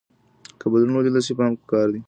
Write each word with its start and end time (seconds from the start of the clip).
که 0.59 0.65
بدلون 0.71 0.93
ولیدل 0.97 1.21
شي 1.27 1.33
پام 1.39 1.51
پکار 1.59 1.87
دی. 1.91 1.99